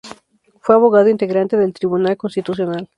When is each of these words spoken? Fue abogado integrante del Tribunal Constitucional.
Fue 0.61 0.73
abogado 0.73 1.09
integrante 1.09 1.57
del 1.57 1.73
Tribunal 1.73 2.17
Constitucional. 2.17 2.89